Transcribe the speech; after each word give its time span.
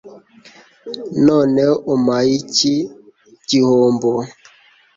noneho 1.25 1.73
umpaye 1.93 2.31
iki 2.41 2.73
gihombo 3.49 4.09